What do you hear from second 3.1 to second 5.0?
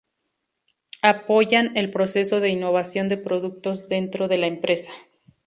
productos dentro de la empresa.